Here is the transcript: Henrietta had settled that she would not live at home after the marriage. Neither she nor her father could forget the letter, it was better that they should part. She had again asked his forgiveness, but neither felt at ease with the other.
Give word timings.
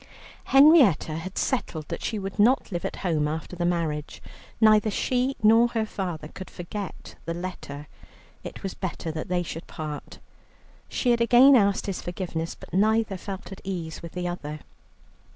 Henrietta 0.45 1.13
had 1.13 1.37
settled 1.37 1.87
that 1.89 2.01
she 2.01 2.17
would 2.17 2.39
not 2.39 2.71
live 2.71 2.85
at 2.85 2.95
home 3.05 3.27
after 3.27 3.55
the 3.55 3.65
marriage. 3.67 4.19
Neither 4.59 4.89
she 4.89 5.35
nor 5.43 5.67
her 5.67 5.85
father 5.85 6.27
could 6.27 6.49
forget 6.49 7.13
the 7.25 7.35
letter, 7.35 7.87
it 8.43 8.63
was 8.63 8.73
better 8.73 9.11
that 9.11 9.27
they 9.27 9.43
should 9.43 9.67
part. 9.67 10.17
She 10.89 11.11
had 11.11 11.21
again 11.21 11.55
asked 11.55 11.85
his 11.85 12.01
forgiveness, 12.01 12.55
but 12.55 12.73
neither 12.73 13.15
felt 13.15 13.51
at 13.51 13.61
ease 13.63 14.01
with 14.01 14.13
the 14.13 14.27
other. 14.27 14.61